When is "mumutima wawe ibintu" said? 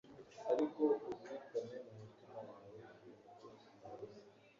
1.85-3.27